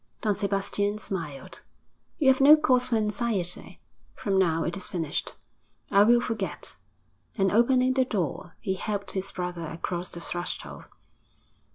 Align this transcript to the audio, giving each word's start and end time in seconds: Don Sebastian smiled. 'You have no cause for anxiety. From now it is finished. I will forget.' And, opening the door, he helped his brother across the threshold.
Don 0.23 0.33
Sebastian 0.33 0.97
smiled. 0.97 1.61
'You 2.17 2.29
have 2.29 2.41
no 2.41 2.57
cause 2.57 2.87
for 2.87 2.95
anxiety. 2.95 3.79
From 4.15 4.39
now 4.39 4.63
it 4.63 4.75
is 4.75 4.87
finished. 4.87 5.35
I 5.91 6.01
will 6.05 6.19
forget.' 6.21 6.75
And, 7.37 7.51
opening 7.51 7.93
the 7.93 8.05
door, 8.05 8.55
he 8.61 8.73
helped 8.73 9.11
his 9.11 9.31
brother 9.31 9.67
across 9.67 10.09
the 10.11 10.19
threshold. 10.19 10.85